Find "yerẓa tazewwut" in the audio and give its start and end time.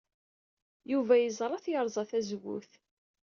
1.71-2.71